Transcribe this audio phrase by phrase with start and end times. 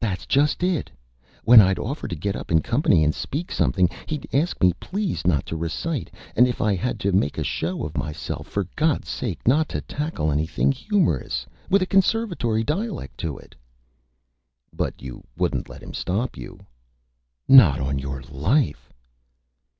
[0.00, 0.90] "That's just it.
[1.44, 5.24] When I'd offer to get up in Company and speak Something he'd ask me please
[5.24, 9.08] not to Recite, and if I had to make a Show of myself, for God's
[9.08, 13.54] Sake not to tackle anything Humorous, with a Conservatory Dialect to it."
[14.72, 16.58] "But you wouldn't let him Stop you?"
[17.46, 18.92] "Not on your Life."